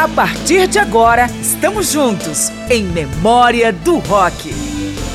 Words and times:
A 0.00 0.08
partir 0.08 0.66
de 0.66 0.78
agora, 0.78 1.26
estamos 1.42 1.92
juntos 1.92 2.48
em 2.70 2.84
Memória 2.84 3.70
do 3.70 3.98
Rock. 3.98 4.50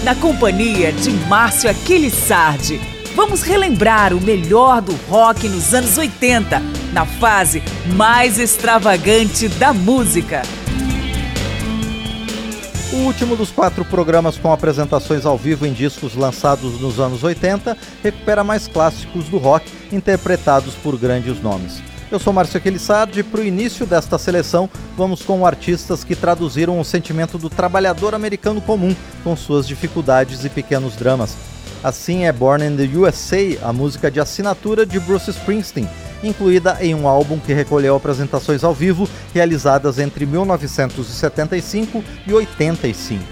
Na 0.04 0.14
companhia 0.14 0.93
de 0.93 1.09
Márcio 1.27 1.72
Aquiles 1.72 2.14
Sardi, 2.14 2.80
vamos 3.16 3.42
relembrar 3.42 4.13
o 4.13 4.21
melhor 4.21 4.83
do 4.83 4.93
rock 5.09 5.50
nos 5.50 5.74
anos 5.74 5.98
80, 5.98 6.61
na 6.93 7.03
fase 7.03 7.63
mais 7.95 8.38
extravagante 8.38 9.48
da 9.48 9.74
música. 9.74 10.44
O 12.94 12.98
último 12.98 13.36
dos 13.36 13.50
quatro 13.50 13.84
programas 13.86 14.38
com 14.38 14.54
apresentações 14.54 15.26
ao 15.26 15.36
vivo 15.36 15.66
em 15.66 15.74
discos 15.74 16.14
lançados 16.14 16.80
nos 16.80 17.00
anos 17.00 17.24
80 17.24 17.76
recupera 18.04 18.44
mais 18.44 18.68
clássicos 18.68 19.30
do 19.30 19.40
rock 19.40 19.66
interpretados 19.92 20.76
por 20.76 20.96
grandes 20.96 21.42
nomes. 21.42 21.95
Eu 22.12 22.20
sou 22.20 22.32
Márcio 22.32 22.58
Aquilissardi 22.58 23.21
e 23.21 23.24
para 23.24 23.42
o 23.42 23.44
início 23.44 23.84
desta 23.84 24.20
seleção 24.20 24.70
vamos 24.96 25.24
com 25.24 25.43
artistas 25.43 26.04
que 26.04 26.16
traduziram 26.16 26.79
o 26.79 26.86
sentimento 26.86 27.38
do 27.39 27.50
trabalhador 27.50 28.14
americano 28.14 28.62
comum 28.62 28.96
com 29.24 29.36
suas 29.36 29.68
dificuldades 29.68 30.46
e 30.46 30.50
pequenos 30.50 30.96
dramas. 30.96 31.36
Assim 31.84 32.26
é 32.26 32.31
Born 32.31 32.63
in 32.63 32.77
the 32.77 32.98
USA, 32.98 33.57
a 33.63 33.73
música 33.73 34.12
de 34.12 34.20
assinatura 34.20 34.85
de 34.85 34.99
Bruce 34.99 35.31
Springsteen, 35.31 35.89
incluída 36.23 36.77
em 36.79 36.93
um 36.93 37.07
álbum 37.07 37.39
que 37.39 37.53
recolheu 37.53 37.95
apresentações 37.95 38.63
ao 38.63 38.73
vivo 38.73 39.09
realizadas 39.34 39.98
entre 39.98 40.27
1975 40.27 42.03
e 42.27 42.34
85. 42.34 43.23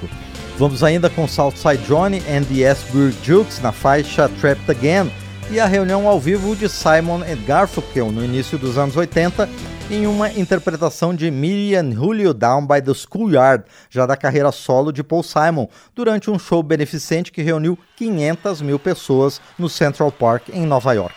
Vamos 0.58 0.84
ainda 0.84 1.10
com 1.10 1.28
Southside 1.28 1.84
Johnny 1.86 2.24
and 2.30 2.44
the 2.44 2.68
Asbury 2.68 3.16
Jukes 3.24 3.60
na 3.60 3.72
faixa 3.72 4.30
Trapped 4.30 4.70
Again, 4.70 5.12
e 5.50 5.60
a 5.60 5.66
reunião 5.66 6.08
ao 6.08 6.20
vivo 6.20 6.56
de 6.56 6.68
Simon 6.70 7.22
Garfunkel 7.46 8.12
no 8.12 8.24
início 8.24 8.58
dos 8.58 8.78
anos 8.78 8.96
80 8.96 9.48
em 9.90 10.08
uma 10.08 10.32
interpretação 10.32 11.14
de 11.14 11.30
Miriam 11.30 11.92
Julio 11.92 12.34
Down 12.34 12.66
by 12.66 12.82
the 12.82 12.94
Schoolyard, 12.94 13.64
já 13.90 14.06
da 14.06 14.18
carreira 14.18 14.52
solo 14.52 14.92
de 14.92 15.04
Paul 15.04 15.24
Simon, 15.24 15.68
durante 15.94 16.32
um 16.32 16.40
show 16.40 16.64
beneficente 16.64 17.32
que 17.32 17.42
reuniu 17.42 17.78
500 17.98 18.62
mil 18.62 18.80
pessoas 18.80 19.42
no 19.58 19.70
Central 19.70 20.12
Park, 20.12 20.50
em 20.50 20.66
Nova 20.66 20.94
York. 20.94 21.14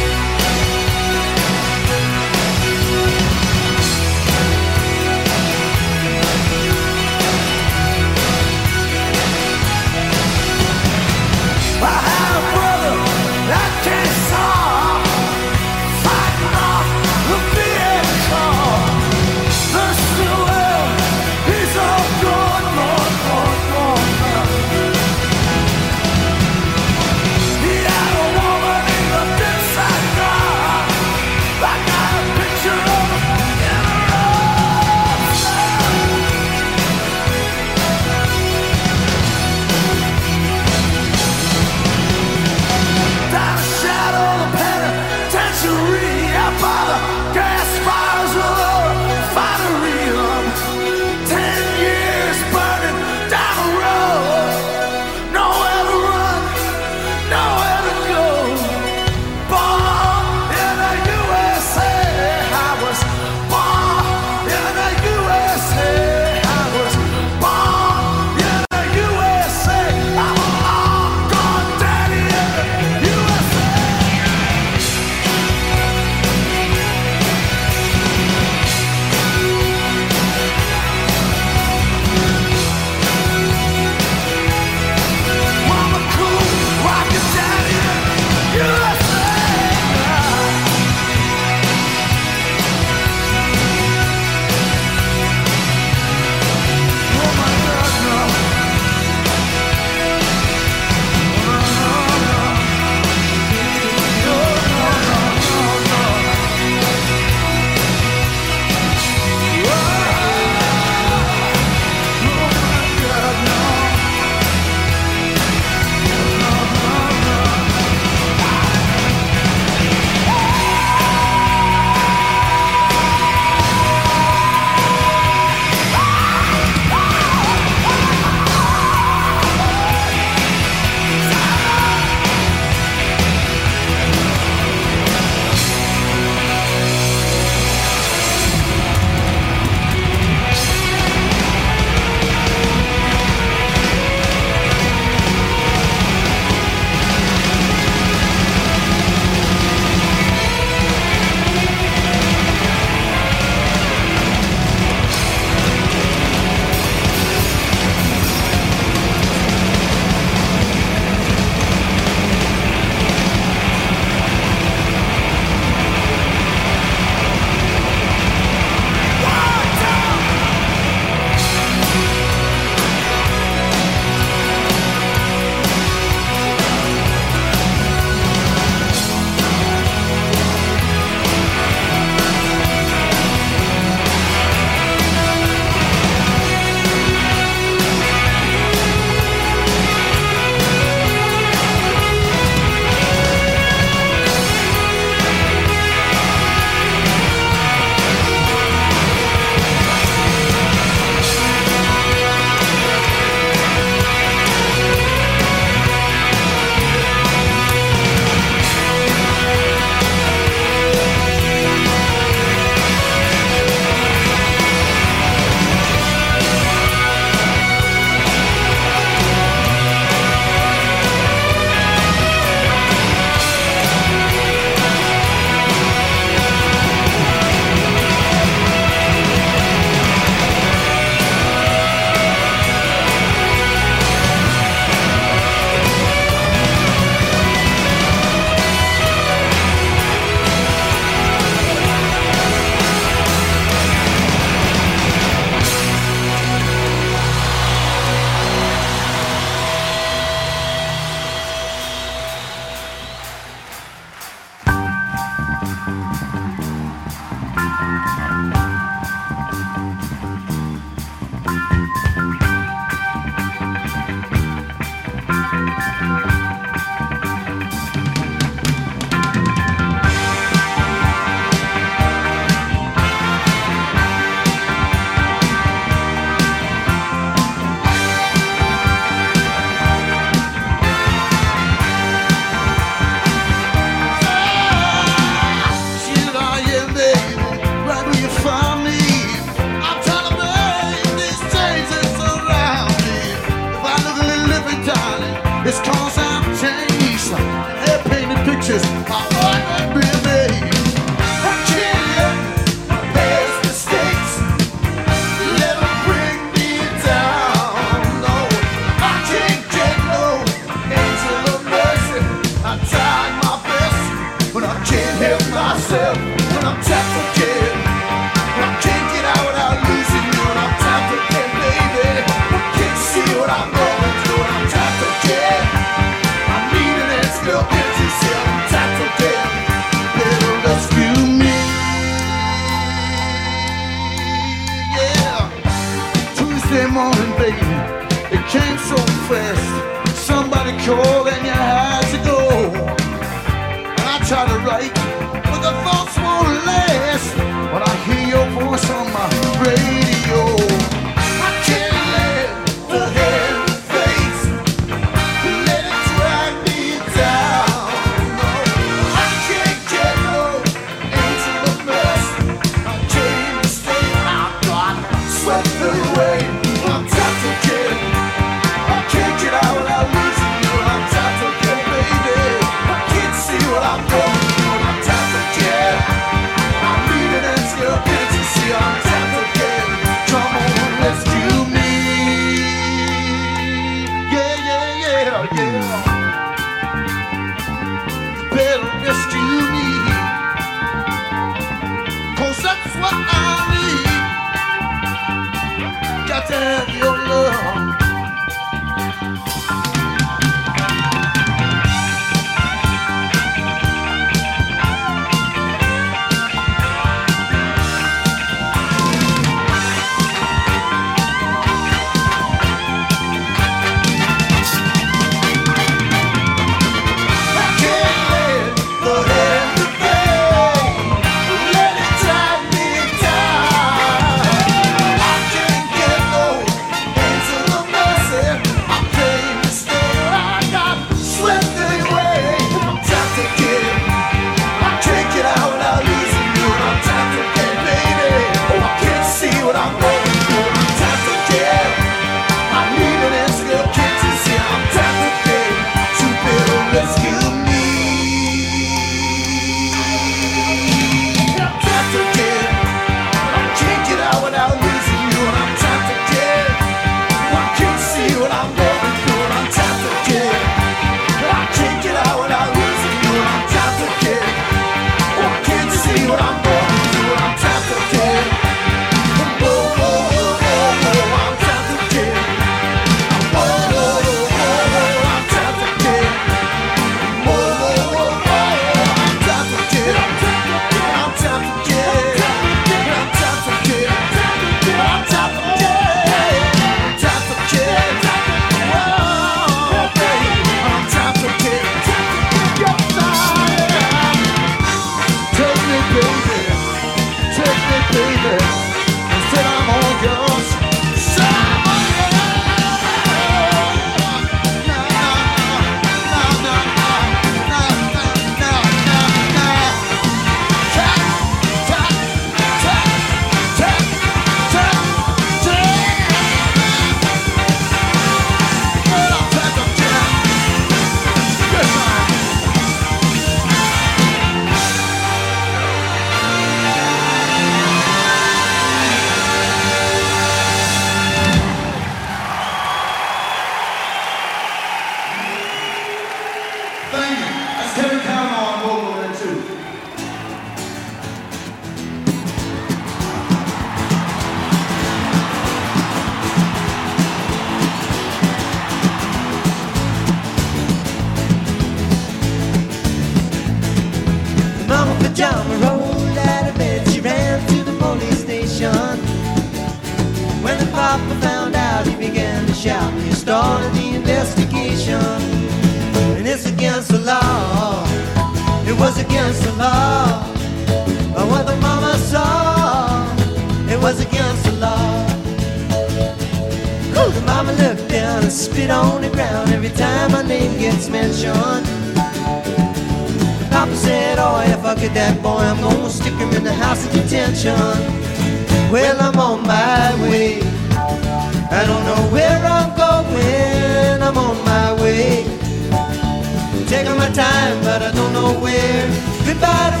nowhere. 598.46 599.06
Goodbye 599.46 599.90
to 599.94 600.00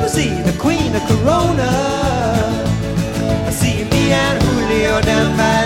Rosie, 0.00 0.42
the 0.48 0.56
queen 0.58 0.94
of 0.94 1.02
Corona. 1.10 1.70
See 3.50 3.84
me 3.92 4.02
and 4.12 4.42
Julio 4.42 5.00
down 5.00 5.36
by 5.36 5.57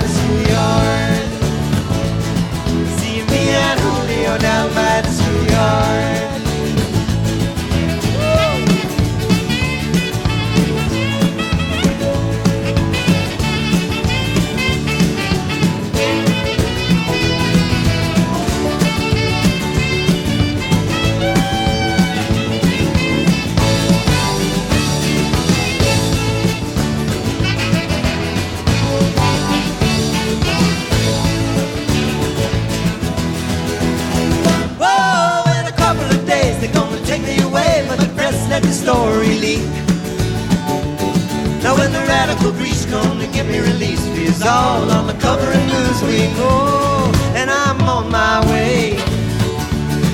get 43.43 43.51
me 43.51 43.61
released, 43.61 44.07
it's 44.15 44.45
all 44.45 44.91
on 44.91 45.07
the 45.07 45.15
cover 45.15 45.49
of 45.49 45.63
Newsweek. 45.71 46.33
Oh, 46.37 47.11
and 47.35 47.51
I'm 47.51 47.81
on 47.83 48.11
my 48.11 48.39
way. 48.51 48.97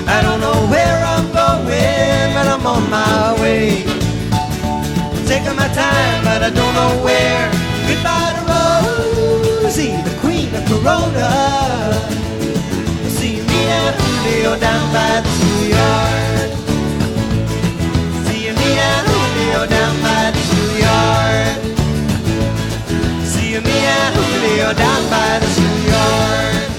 I 0.07 0.21
don't 0.21 0.39
know 0.39 0.59
where 0.73 0.97
I'm 1.13 1.25
going, 1.31 2.33
but 2.33 2.47
I'm 2.47 2.65
on 2.65 2.89
my 2.89 3.41
way. 3.41 3.83
taking 5.27 5.55
my 5.55 5.69
time, 5.73 6.23
but 6.23 6.41
I 6.43 6.49
don't 6.49 6.73
know 6.73 7.03
where. 7.03 7.45
Goodbye 7.87 8.33
to 8.37 8.41
Rosie, 8.49 9.95
the 10.07 10.15
queen 10.21 10.49
of 10.55 10.63
Corona. 10.65 11.29
See 13.17 13.41
me 13.49 13.61
and 13.79 13.95
Julio 13.99 14.59
down 14.59 14.85
by 14.95 15.21
the 15.25 15.31
schoolyard. 15.37 16.49
See 18.25 18.49
me 18.59 18.69
and 18.89 19.05
Julio 19.07 19.67
down 19.67 19.95
by 20.01 20.31
the 20.31 20.38
Julio 24.59 24.73
down 24.73 25.09
by 25.09 25.39
the 25.39 25.47
schoolyard. 25.47 26.78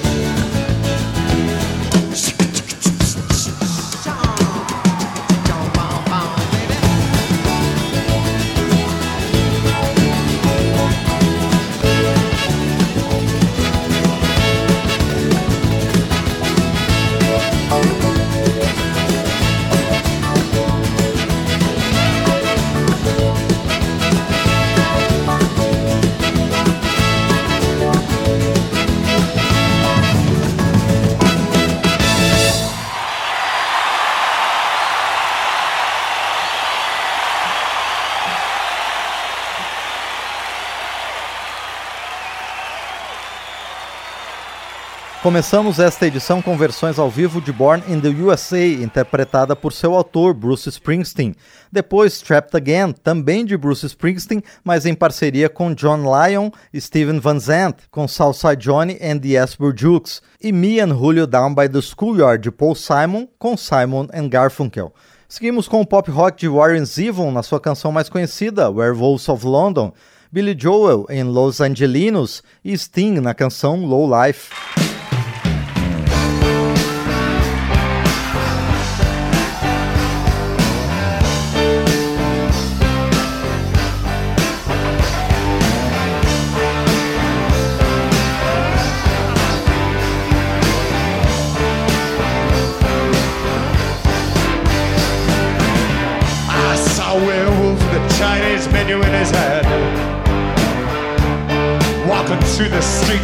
Começamos 45.31 45.79
esta 45.79 46.09
edição 46.09 46.43
com 46.43 46.57
versões 46.57 46.99
ao 46.99 47.09
vivo 47.09 47.41
de 47.41 47.53
Born 47.53 47.85
in 47.89 48.01
the 48.01 48.09
USA, 48.09 48.67
interpretada 48.67 49.55
por 49.55 49.73
seu 49.73 49.95
autor, 49.95 50.35
Bruce 50.35 50.69
Springsteen. 50.69 51.37
Depois, 51.71 52.21
Trapped 52.21 52.57
Again, 52.57 52.91
também 52.91 53.45
de 53.45 53.57
Bruce 53.57 53.87
Springsteen, 53.87 54.43
mas 54.65 54.87
em 54.87 54.93
parceria 54.93 55.49
com 55.49 55.73
John 55.73 55.99
Lyon 55.99 56.51
Steven 56.75 57.21
Van 57.21 57.39
Zandt, 57.39 57.85
com 57.93 58.09
Southside 58.09 58.57
Johnny 58.57 58.99
and 59.01 59.21
the 59.21 59.39
Asper 59.39 59.73
Jukes. 59.73 60.21
E 60.43 60.51
Me 60.51 60.81
and 60.81 60.99
Julio 60.99 61.29
Down 61.29 61.55
by 61.55 61.69
the 61.69 61.81
Schoolyard, 61.81 62.43
de 62.43 62.51
Paul 62.51 62.75
Simon, 62.75 63.29
com 63.39 63.57
Simon 63.57 64.09
and 64.13 64.29
Garfunkel. 64.29 64.93
Seguimos 65.29 65.69
com 65.69 65.81
o 65.81 65.87
pop 65.87 66.11
rock 66.11 66.41
de 66.41 66.49
Warren 66.49 66.85
Zevon 66.85 67.31
na 67.31 67.45
sua 67.45 67.61
canção 67.61 67.93
mais 67.93 68.09
conhecida, 68.09 68.69
Werewolves 68.69 69.29
of 69.29 69.47
London, 69.47 69.93
Billy 70.33 70.57
Joel 70.59 71.07
em 71.09 71.23
Los 71.23 71.61
Angelinos 71.61 72.43
e 72.65 72.77
Sting 72.77 73.21
na 73.21 73.33
canção 73.33 73.87
Low 73.87 74.11
Life. 74.11 74.51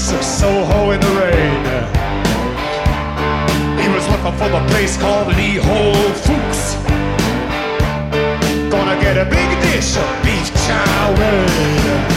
Streets 0.07 0.27
Soho 0.27 0.93
in 0.93 1.01
the 1.01 1.07
rain. 1.21 1.65
He 3.81 3.89
was 3.89 4.07
looking 4.09 4.39
for 4.39 4.49
the 4.49 4.65
place 4.69 4.97
called 4.97 5.29
Lee 5.37 5.57
Ho 5.57 5.93
Fooks. 6.25 6.77
Gonna 8.71 9.01
get 9.01 9.17
a 9.17 9.25
big 9.25 9.51
dish 9.63 9.97
of 9.97 10.23
beef 10.23 10.49
chow 10.67 11.15
mein. 11.19 12.16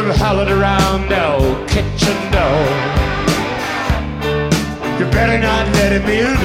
Hear 0.00 0.14
them 0.14 0.48
around 0.48 1.12
old 1.12 1.68
kitchen 1.68 2.16
door. 2.32 2.66
You 4.98 5.04
better 5.12 5.38
not 5.38 5.68
let 5.74 5.92
him 5.92 6.08
in. 6.08 6.38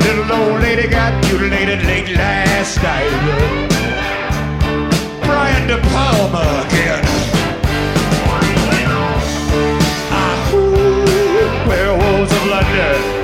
Little 0.00 0.32
old 0.32 0.62
lady 0.62 0.88
got 0.88 1.12
mutilated 1.26 1.84
late 1.84 2.08
last 2.16 2.82
night. 2.82 3.10
Brian 5.26 5.68
De 5.68 5.76
Palma 5.90 6.64
again. 6.66 7.04
Ah, 10.10 11.66
werewolves 11.68 12.32
of 12.32 12.46
London. 12.46 13.15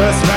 us. 0.00 0.28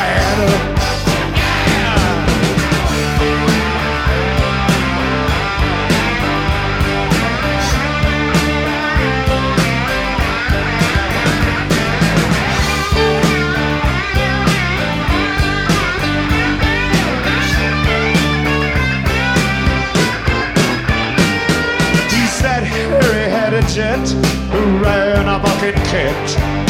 He 22.09 22.27
said 22.27 22.63
Harry 22.63 23.29
had 23.29 23.53
a 23.53 23.61
jet 23.67 24.07
who 24.51 24.83
ran 24.83 25.27
a 25.27 25.39
bucket 25.39 25.75
cat. 25.75 26.60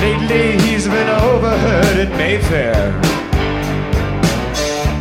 Lately 0.00 0.58
he's 0.60 0.86
been 0.86 1.08
overheard 1.08 1.98
at 1.98 2.10
Mayfair. 2.16 2.90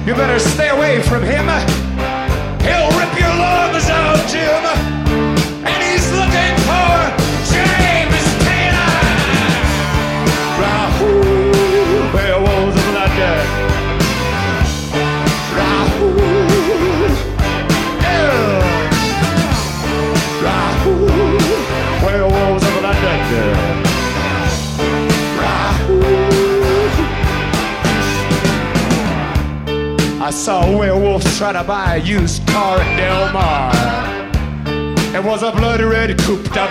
You 0.05 0.13
better 0.13 0.39
stay 0.39 0.69
away 0.69 1.01
from 1.01 1.23
him. 1.23 1.88
I 30.29 30.31
saw 30.31 30.77
werewolves 30.77 31.39
try 31.39 31.53
to 31.53 31.63
buy 31.63 31.95
a 31.95 31.97
used 31.97 32.45
car 32.45 32.79
in 32.79 32.97
Del 32.97 33.33
Mar. 33.33 33.73
It 35.15 35.23
was 35.23 35.41
a 35.41 35.51
bloody 35.51 35.85
red 35.85 36.15
coupe 36.19 36.43
de. 36.43 36.67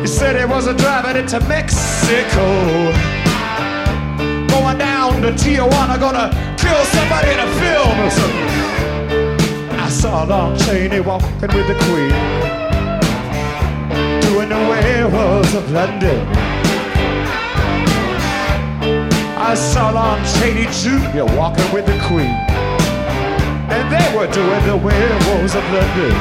He 0.00 0.08
said 0.08 0.34
he 0.36 0.46
was 0.46 0.66
a 0.66 0.74
driving 0.74 1.22
it 1.22 1.28
to 1.28 1.38
Mexico. 1.46 2.44
Going 4.48 4.78
down 4.78 5.22
to 5.22 5.30
Tijuana, 5.30 5.96
gonna 6.00 6.28
kill 6.58 6.84
somebody 6.86 7.30
in 7.30 7.38
a 7.38 7.46
film 7.60 8.00
or 8.00 8.10
something. 8.10 9.78
I 9.78 9.88
saw 9.88 10.24
Long 10.24 10.58
Cheney 10.58 10.98
walking 10.98 11.52
with 11.54 11.68
the 11.68 11.76
Queen, 11.86 12.10
doing 14.22 14.48
the 14.48 14.58
werewolves 14.58 15.54
of 15.54 15.70
London. 15.70 16.73
I 19.46 19.54
saw 19.54 19.90
Lon 19.90 20.24
Chaney 20.24 20.64
Jr. 20.72 21.26
walking 21.36 21.70
with 21.70 21.84
the 21.84 21.98
Queen. 22.08 22.32
And 23.68 23.84
they 23.92 24.08
were 24.16 24.26
doing 24.32 24.64
the 24.64 24.74
werewolves 24.74 25.54
of 25.54 25.62
London. 25.70 26.14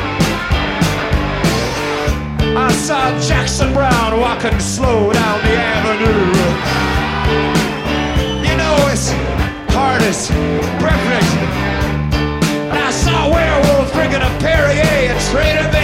I 2.58 2.70
saw 2.74 3.18
Jackson 3.22 3.72
Brown 3.72 4.20
walking 4.20 4.60
slow 4.60 5.14
down 5.14 5.40
the 5.40 5.56
avenue. 5.56 6.24
You 8.46 8.58
know, 8.58 8.76
it's 8.92 9.10
hardest, 9.72 10.30
perfect. 10.84 11.32
And 12.74 12.78
I 12.78 12.92
saw 12.92 13.32
werewolves 13.32 13.94
drinking 13.94 14.22
a 14.22 14.32
Perrier 14.44 14.84
and 14.84 15.20
Trader 15.32 15.70
Vicks. 15.72 15.83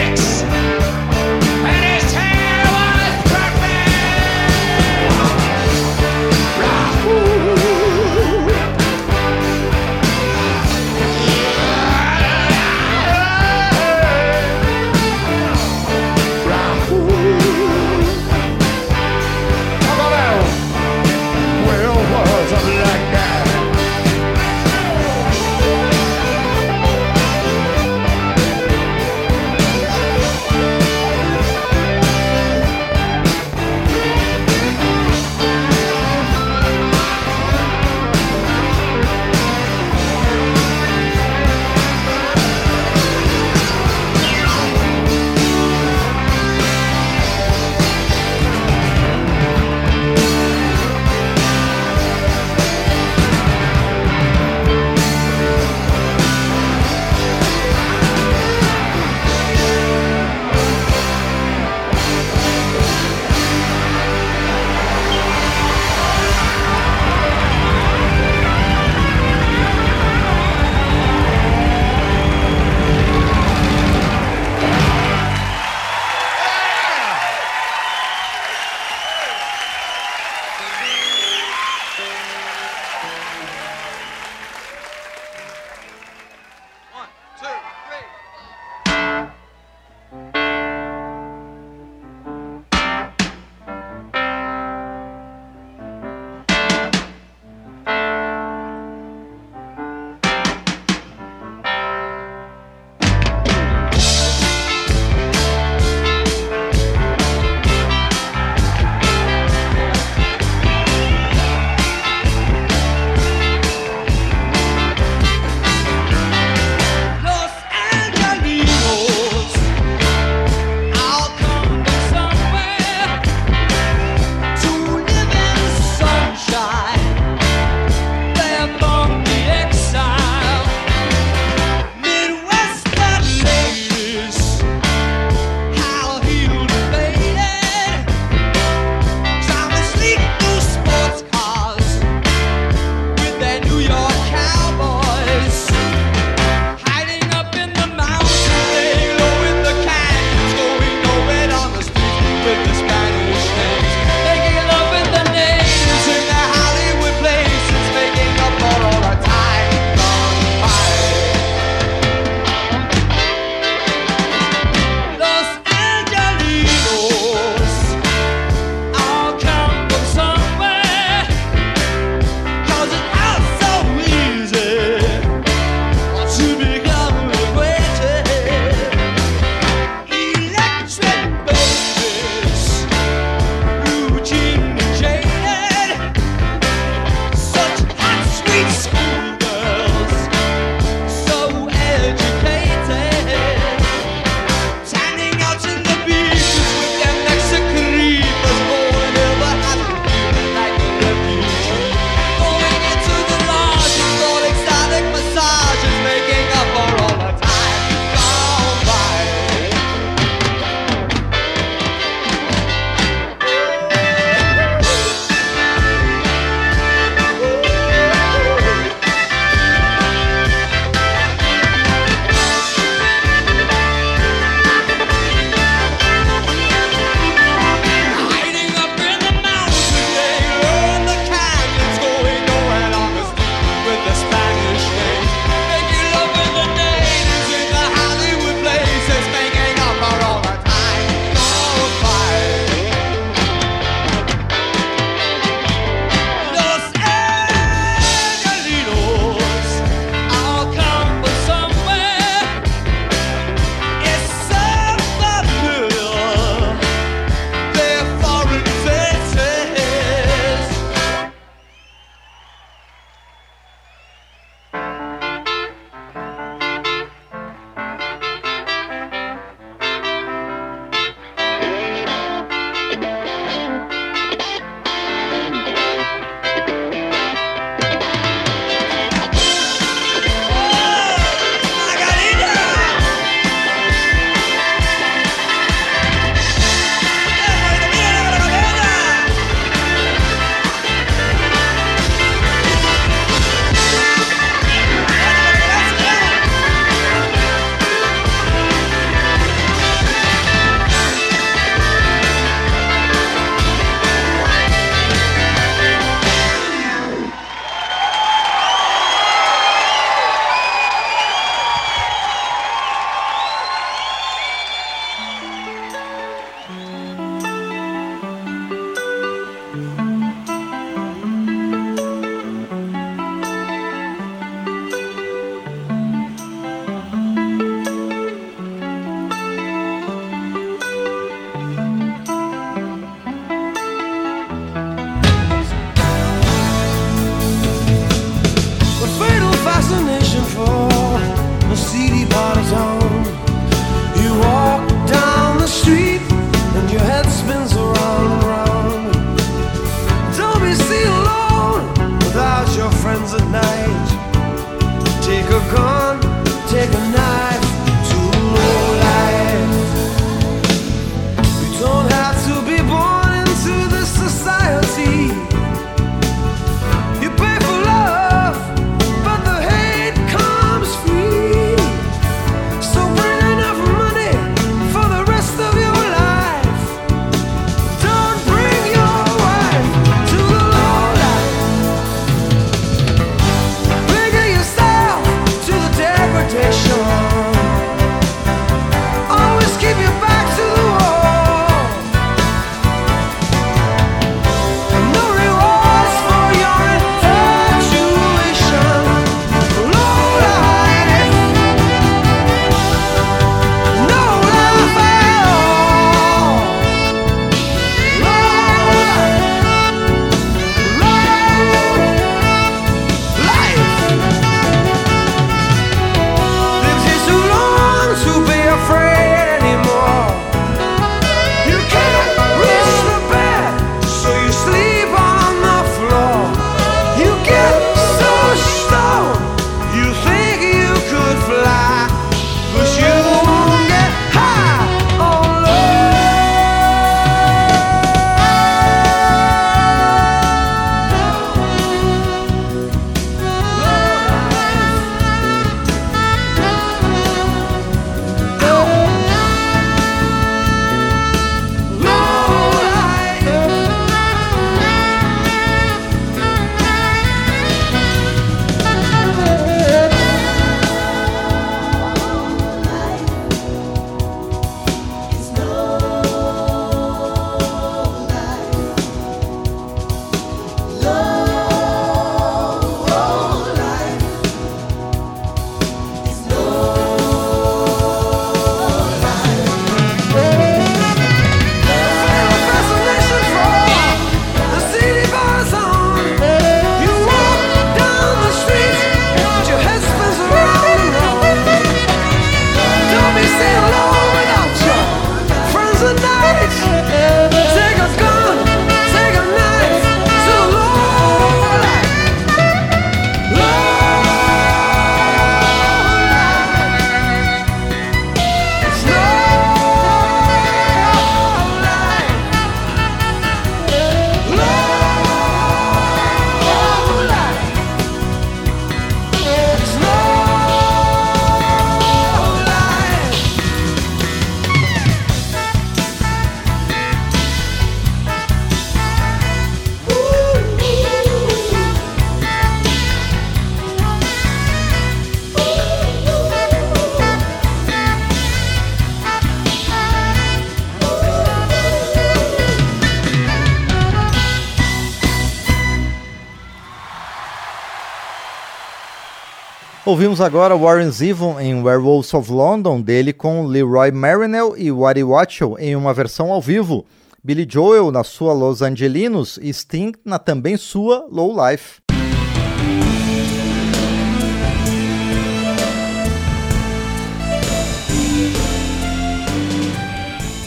Ouvimos 550.09 550.41
agora 550.41 550.75
Warren 550.75 551.11
Zevon 551.11 551.59
em 551.59 551.83
Werewolves 551.83 552.33
of 552.33 552.51
London, 552.51 552.99
dele 552.99 553.31
com 553.31 553.67
Leroy 553.67 554.09
Marinell 554.09 554.73
e 554.75 554.91
Waddy 554.91 555.23
Watchell 555.23 555.77
em 555.77 555.95
uma 555.95 556.15
versão 556.15 556.51
ao 556.51 556.59
vivo. 556.59 557.05
Billy 557.43 557.63
Joel 557.69 558.09
na 558.09 558.23
sua 558.23 558.51
Los 558.51 558.81
Angelinos 558.81 559.59
e 559.61 559.71
Sting 559.71 560.13
na 560.25 560.39
também 560.39 560.77
sua 560.77 561.27
Low 561.31 561.53
Life. 561.53 561.99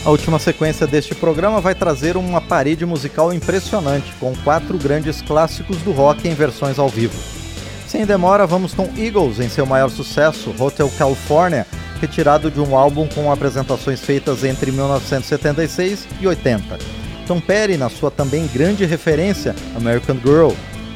A 0.04 0.10
última 0.10 0.38
sequência 0.38 0.86
deste 0.86 1.16
programa 1.16 1.60
vai 1.60 1.74
trazer 1.74 2.16
uma 2.16 2.40
parede 2.40 2.86
musical 2.86 3.32
impressionante, 3.32 4.14
com 4.20 4.36
quatro 4.44 4.78
grandes 4.78 5.20
clássicos 5.20 5.78
do 5.78 5.90
rock 5.90 6.28
em 6.28 6.34
versões 6.34 6.78
ao 6.78 6.88
vivo. 6.88 7.41
Sem 7.92 8.06
demora, 8.06 8.46
vamos 8.46 8.72
com 8.72 8.88
Eagles 8.96 9.38
em 9.38 9.50
seu 9.50 9.66
maior 9.66 9.90
sucesso, 9.90 10.54
Hotel 10.58 10.90
California, 10.96 11.66
retirado 12.00 12.50
de 12.50 12.58
um 12.58 12.74
álbum 12.74 13.06
com 13.06 13.30
apresentações 13.30 14.00
feitas 14.00 14.44
entre 14.44 14.72
1976 14.72 16.08
e 16.18 16.26
80. 16.26 16.78
Tom 17.26 17.38
Petty 17.38 17.76
na 17.76 17.90
sua 17.90 18.10
também 18.10 18.46
grande 18.46 18.86
referência, 18.86 19.54
American 19.76 20.16
Girl. 20.24 20.52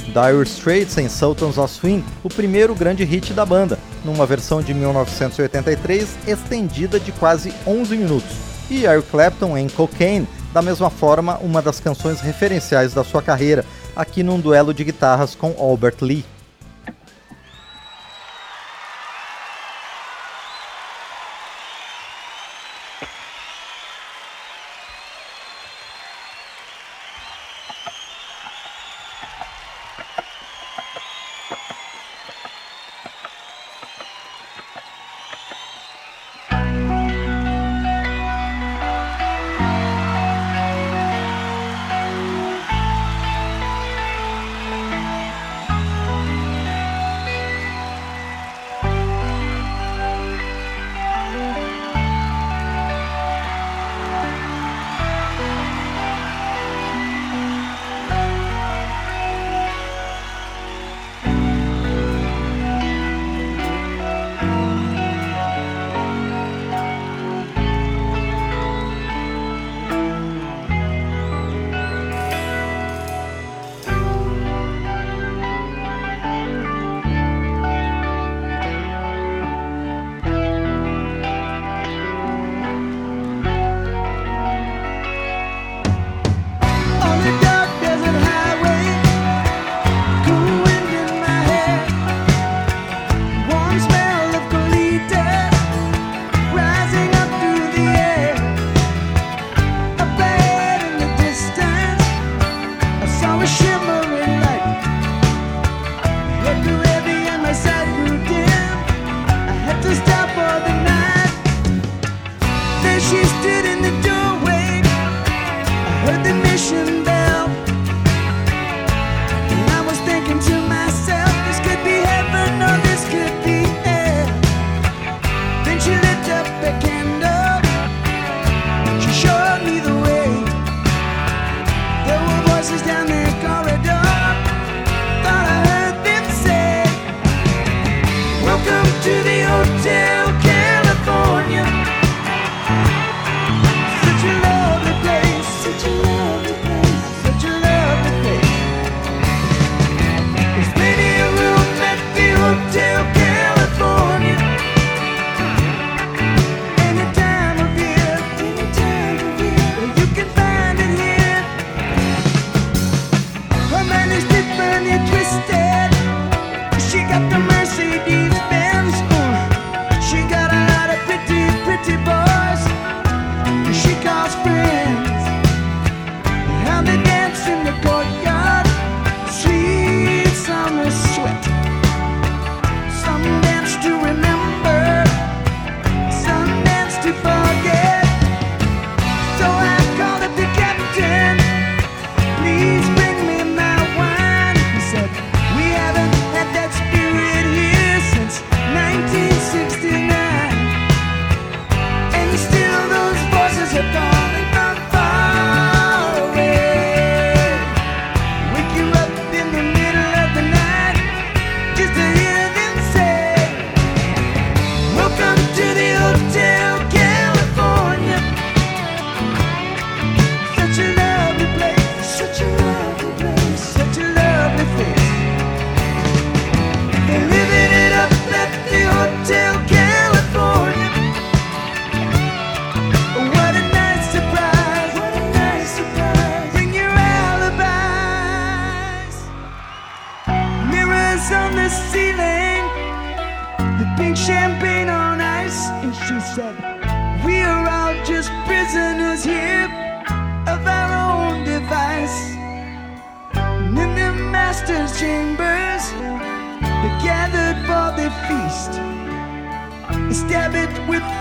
Dire 0.06 0.42
Straits 0.44 0.96
em 0.96 1.06
Sultans 1.06 1.58
of 1.58 1.70
Swing, 1.74 2.02
o 2.24 2.30
primeiro 2.30 2.74
grande 2.74 3.04
hit 3.04 3.34
da 3.34 3.44
banda, 3.44 3.78
numa 4.02 4.24
versão 4.24 4.62
de 4.62 4.72
1983 4.72 6.16
estendida 6.26 6.98
de 6.98 7.12
quase 7.12 7.52
11 7.66 7.94
minutos. 7.94 8.36
E 8.70 8.86
Eric 8.86 9.10
Clapton 9.10 9.58
em 9.58 9.68
Cocaine, 9.68 10.26
da 10.50 10.62
mesma 10.62 10.88
forma, 10.88 11.36
uma 11.42 11.60
das 11.60 11.78
canções 11.78 12.22
referenciais 12.22 12.94
da 12.94 13.04
sua 13.04 13.20
carreira, 13.20 13.66
aqui 13.94 14.22
num 14.22 14.40
duelo 14.40 14.72
de 14.72 14.82
guitarras 14.82 15.34
com 15.34 15.54
Albert 15.58 15.96
Lee. 16.00 16.24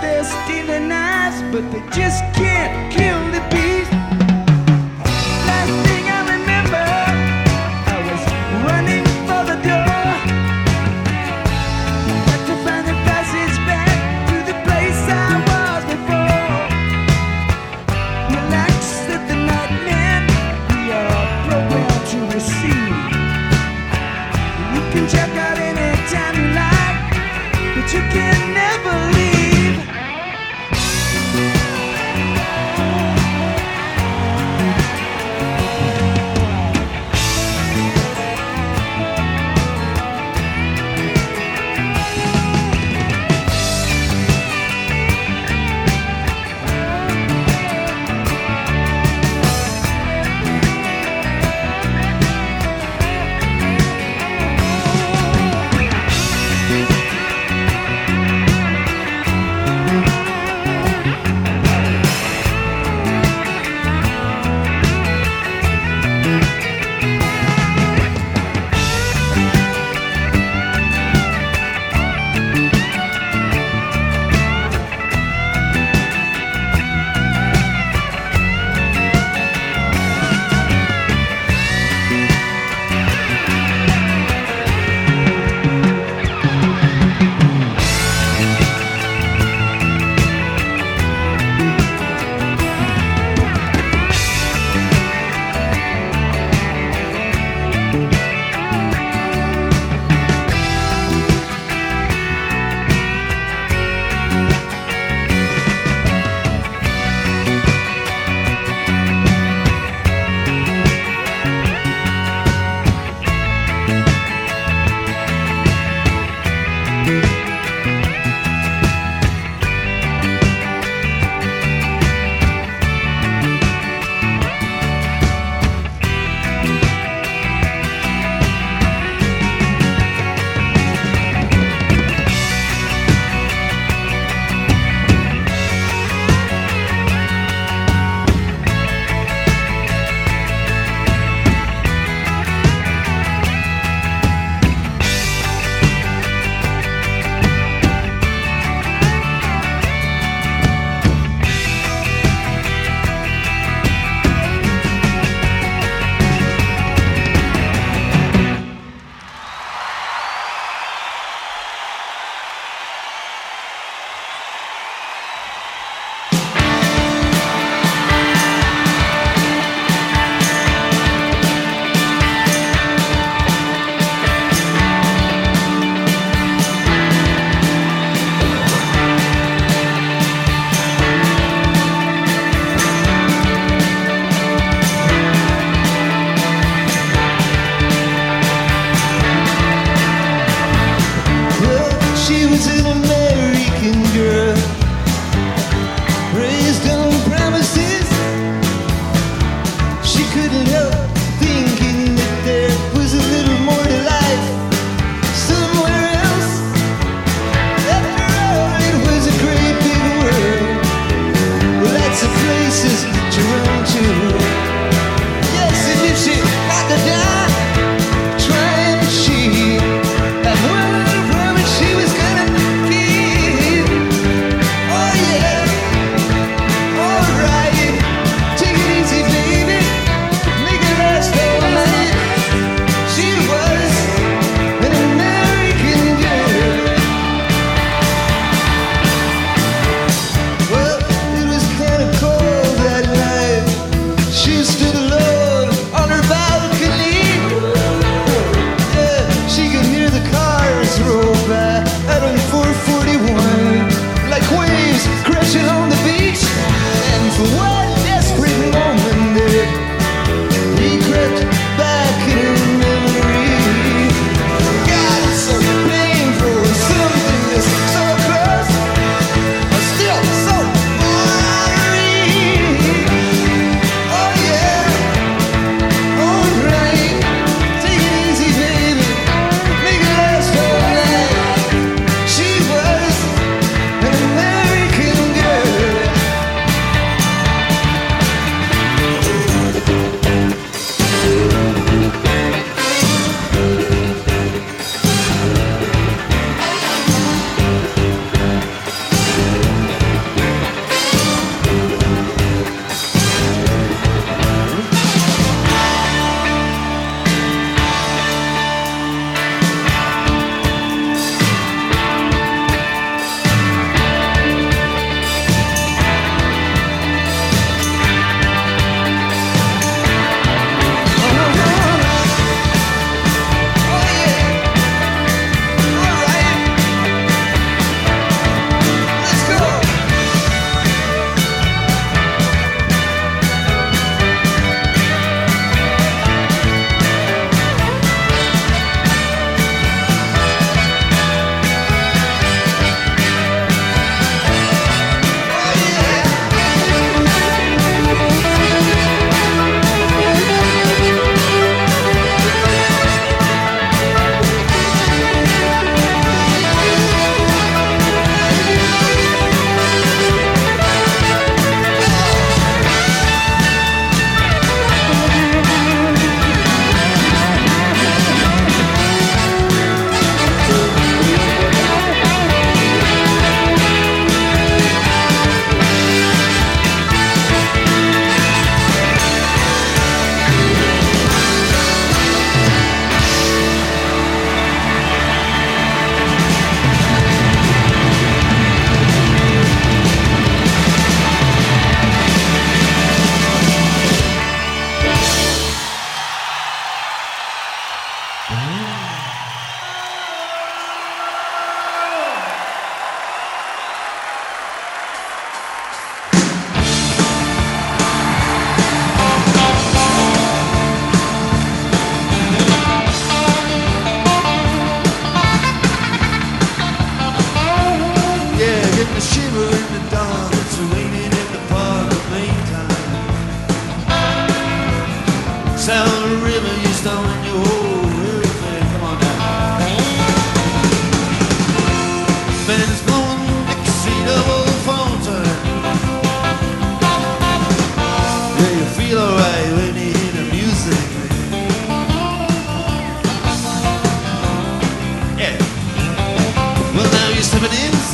They're 0.02 0.24
stealing 0.24 0.91
eyes, 0.91 1.41
but 1.52 1.63
they 1.71 1.82
just 1.95 2.24
can't 2.34 2.93
kill 2.93 3.19
the 3.32 3.41
beast. 3.50 3.74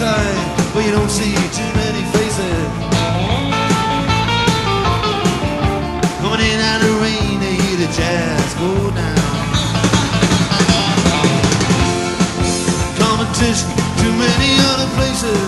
time, 0.01 0.73
but 0.73 0.81
you 0.83 0.91
don't 0.91 1.11
see 1.11 1.35
too 1.53 1.71
many 1.77 2.01
faces. 2.15 2.65
Coming 6.21 6.41
in 6.41 6.59
out 6.71 6.81
of 6.81 6.93
rain, 7.05 7.37
they 7.43 7.53
hear 7.61 7.77
the 7.85 7.89
jazz 7.93 8.47
go 8.57 8.71
down. 9.01 9.45
Competition, 12.97 13.69
too 14.01 14.13
many 14.25 14.51
other 14.71 14.89
places. 14.97 15.45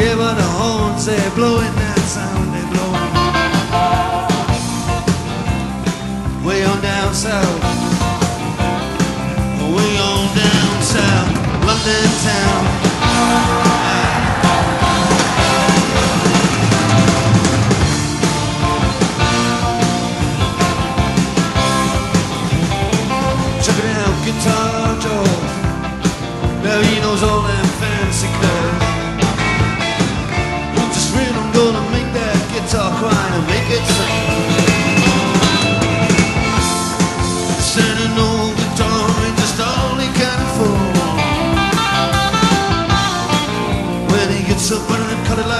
Yeah, 0.00 0.14
but 0.16 0.34
the 0.40 0.48
horns, 0.60 1.04
they're 1.04 1.34
blowing 1.36 1.74
that 1.82 2.02
sound, 2.16 2.46
they're 2.54 2.70
blowing. 2.72 3.12
Way 6.46 6.64
on 6.64 6.80
down 6.80 7.12
south. 7.12 7.81
the 11.84 12.00
town. 12.22 13.71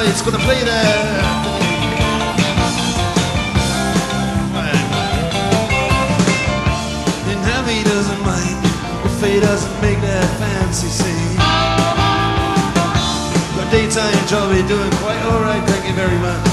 It's 0.05 0.21
gonna 0.21 0.39
play 0.39 0.63
there. 0.65 1.43
Fate 9.21 9.41
doesn't 9.41 9.81
make 9.81 10.01
that 10.01 10.27
fancy 10.41 10.89
scene. 10.89 11.39
Your 13.55 13.71
daytime 13.71 14.27
job, 14.27 14.53
you're 14.53 14.67
doing 14.67 14.91
quite 14.99 15.23
alright, 15.31 15.63
thank 15.69 15.87
you 15.87 15.95
very 15.95 16.19
much. 16.19 16.52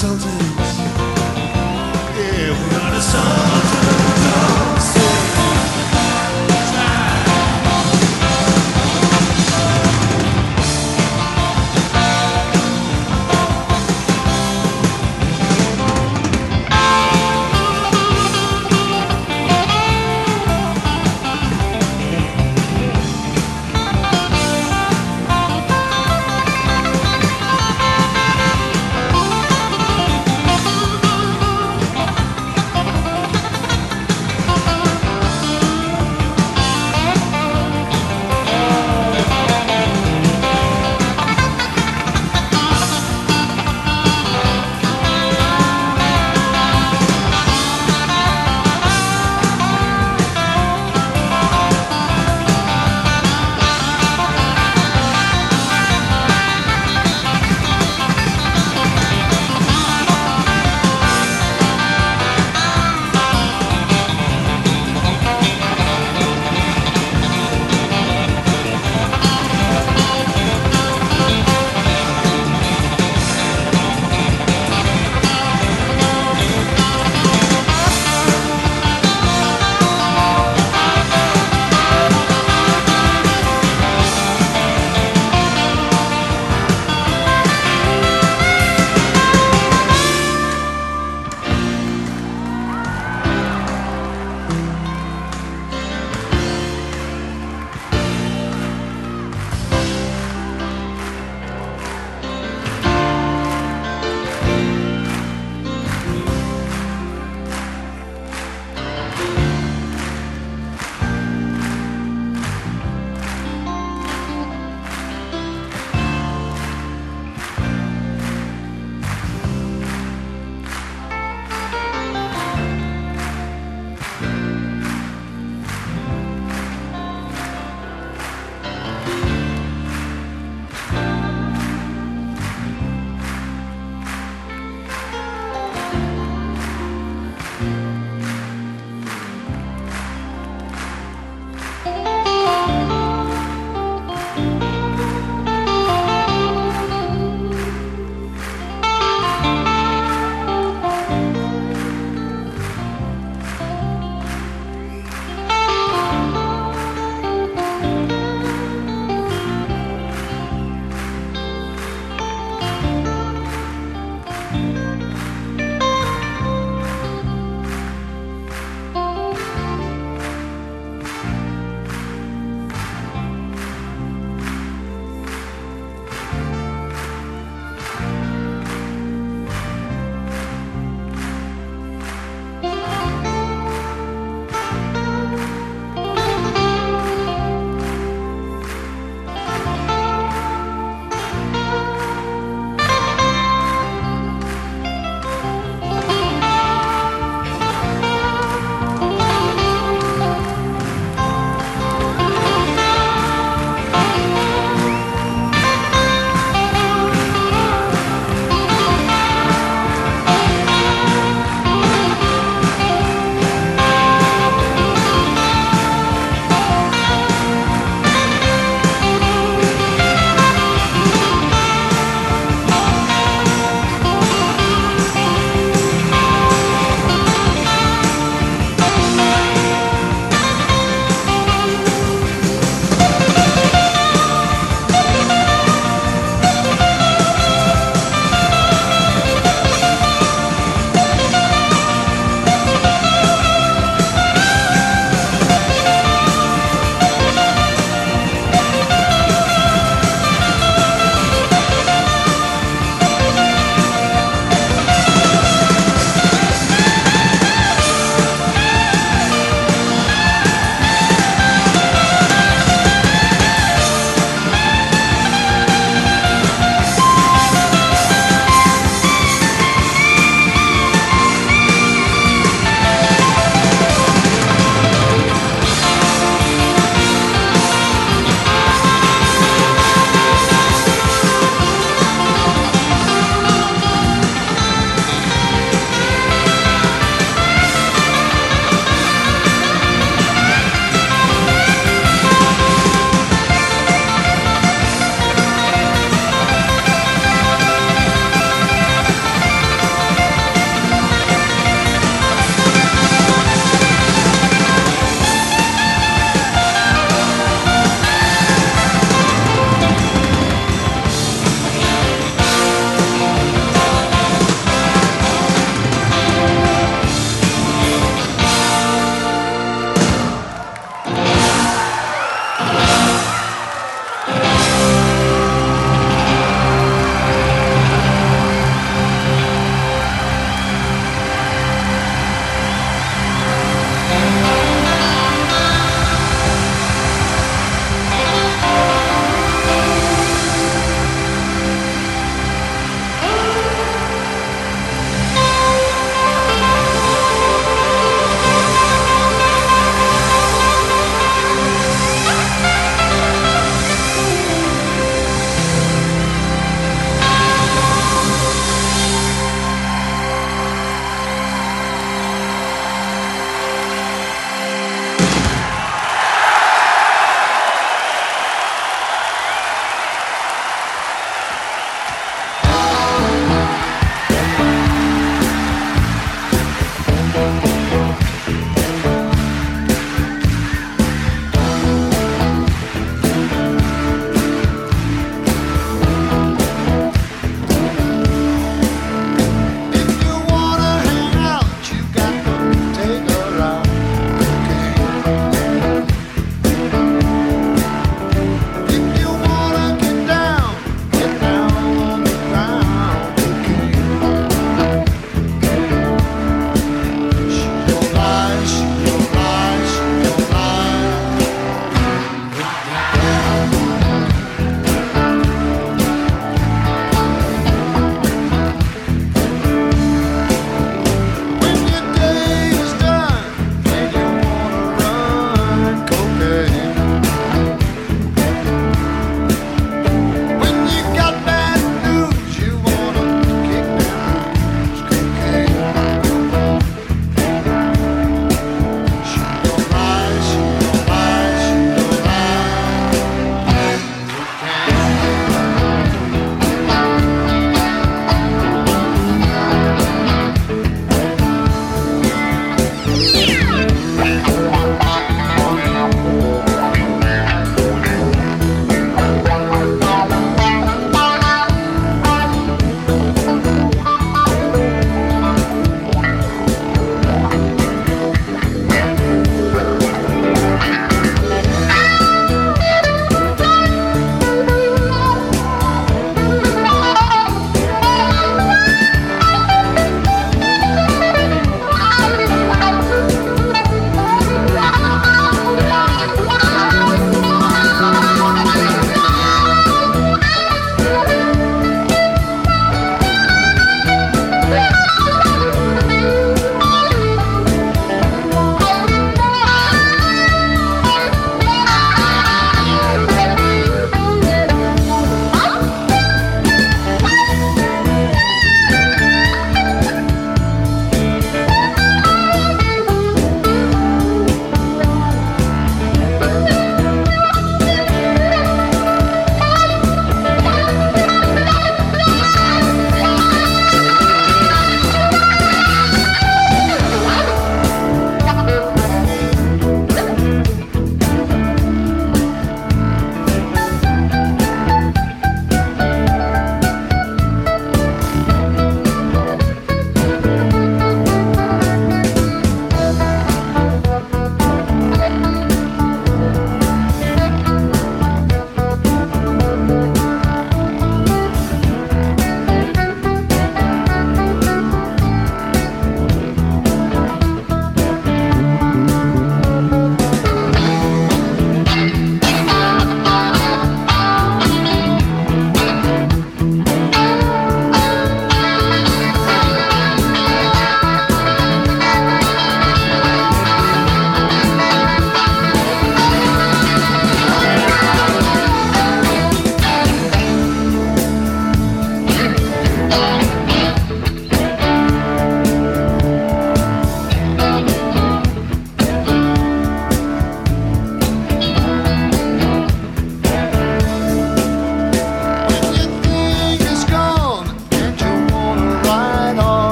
something. 0.00 0.49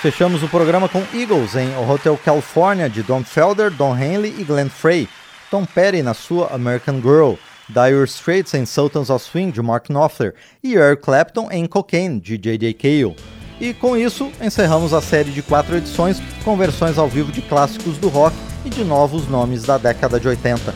Fechamos 0.00 0.42
o 0.42 0.48
programa 0.48 0.88
com 0.88 1.02
Eagles 1.12 1.54
em 1.54 1.76
O 1.76 1.86
Hotel 1.86 2.18
California 2.24 2.88
de 2.88 3.02
Don 3.02 3.22
Felder, 3.22 3.70
Don 3.70 3.94
Henley 3.94 4.34
e 4.38 4.44
Glenn 4.44 4.70
Frey. 4.70 5.06
Tom 5.50 5.66
Petty 5.66 6.02
na 6.02 6.14
sua 6.14 6.54
American 6.54 7.02
Girl. 7.02 7.34
Dire 7.68 8.02
Straits 8.04 8.54
em 8.54 8.64
Sultans 8.64 9.10
of 9.10 9.22
Swing 9.22 9.50
de 9.50 9.60
Mark 9.60 9.90
Knopfler 9.90 10.34
e 10.64 10.72
Eric 10.72 11.02
Clapton 11.02 11.50
em 11.50 11.66
Cocaine 11.66 12.18
de 12.18 12.38
J.J. 12.38 12.72
Cale. 12.72 13.14
E 13.60 13.74
com 13.74 13.94
isso 13.94 14.32
encerramos 14.40 14.94
a 14.94 15.02
série 15.02 15.32
de 15.32 15.42
quatro 15.42 15.76
edições 15.76 16.18
com 16.42 16.56
versões 16.56 16.96
ao 16.96 17.06
vivo 17.06 17.30
de 17.30 17.42
clássicos 17.42 17.98
do 17.98 18.08
rock 18.08 18.34
e 18.64 18.70
de 18.70 18.82
novos 18.82 19.28
nomes 19.28 19.64
da 19.64 19.76
década 19.76 20.18
de 20.18 20.26
80. 20.26 20.74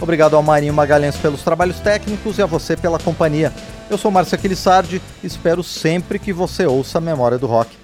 Obrigado 0.00 0.34
ao 0.34 0.42
Marinho 0.42 0.74
Magalhães 0.74 1.16
pelos 1.16 1.44
trabalhos 1.44 1.78
técnicos 1.78 2.38
e 2.38 2.42
a 2.42 2.46
você 2.46 2.76
pela 2.76 2.98
companhia. 2.98 3.52
Eu 3.88 3.96
sou 3.96 4.10
Márcio 4.10 4.34
Aquilissardi 4.34 5.00
e 5.22 5.26
espero 5.28 5.62
sempre 5.62 6.18
que 6.18 6.32
você 6.32 6.66
ouça 6.66 6.98
a 6.98 7.00
Memória 7.00 7.38
do 7.38 7.46
Rock. 7.46 7.83